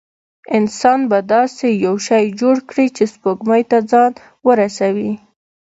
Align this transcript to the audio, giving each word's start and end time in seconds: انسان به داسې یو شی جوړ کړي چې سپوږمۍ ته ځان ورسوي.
انسان 0.57 0.99
به 1.09 1.19
داسې 1.33 1.67
یو 1.85 1.95
شی 2.07 2.23
جوړ 2.39 2.55
کړي 2.69 2.85
چې 2.95 3.03
سپوږمۍ 3.13 3.63
ته 3.71 3.77
ځان 3.91 4.11
ورسوي. 4.47 5.11